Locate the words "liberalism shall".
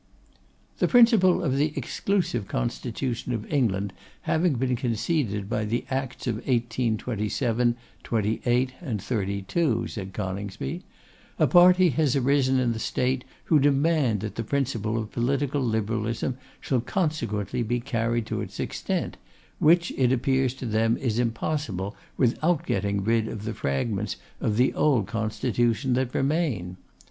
15.61-16.81